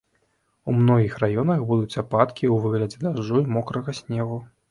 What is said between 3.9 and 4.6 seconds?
снегу.